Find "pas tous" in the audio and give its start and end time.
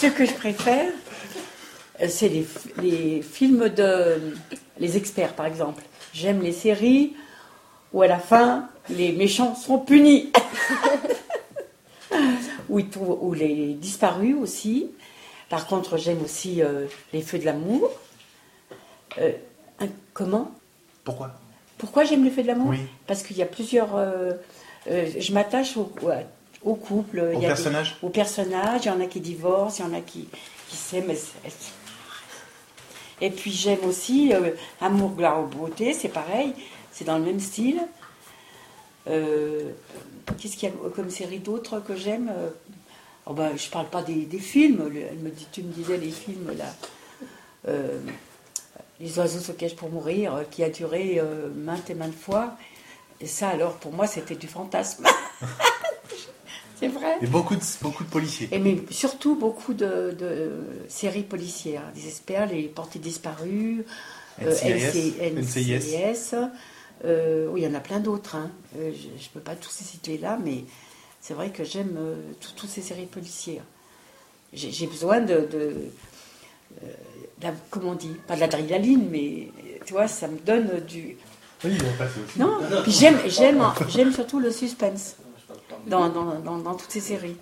69.40-69.78